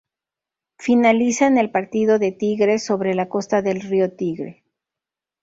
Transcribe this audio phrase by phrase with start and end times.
[0.79, 4.63] Finaliza en el Partido de Tigre, sobre la costa del Río Tigre.